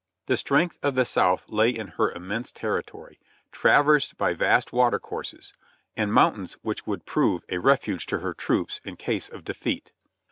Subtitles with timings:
[0.25, 3.19] The strength of the South lay in her immense territory,
[3.51, 5.53] trav ersed by vast watercourses;
[5.95, 9.91] and mountains which would prove a refuge to her troops in case of defeat.